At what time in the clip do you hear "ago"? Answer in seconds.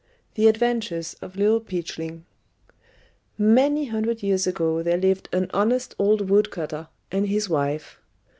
4.47-4.81